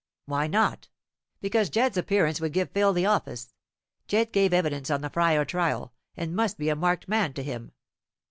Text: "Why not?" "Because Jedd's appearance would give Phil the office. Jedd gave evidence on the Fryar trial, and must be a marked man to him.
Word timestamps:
"Why 0.25 0.47
not?" 0.47 0.89
"Because 1.41 1.69
Jedd's 1.69 1.95
appearance 1.95 2.41
would 2.41 2.53
give 2.53 2.71
Phil 2.71 2.91
the 2.91 3.05
office. 3.05 3.53
Jedd 4.07 4.31
gave 4.31 4.51
evidence 4.51 4.89
on 4.89 5.01
the 5.01 5.11
Fryar 5.11 5.45
trial, 5.45 5.93
and 6.17 6.35
must 6.35 6.57
be 6.57 6.69
a 6.69 6.75
marked 6.75 7.07
man 7.07 7.33
to 7.33 7.43
him. 7.43 7.71